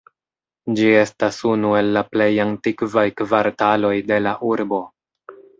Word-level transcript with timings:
Ĝi 0.79 0.87
estas 1.01 1.37
unu 1.49 1.75
el 1.83 1.91
la 1.99 2.03
plej 2.15 2.29
antikvaj 2.47 3.05
kvartaloj 3.21 3.95
de 4.13 4.21
la 4.29 4.37
urbo. 4.55 4.85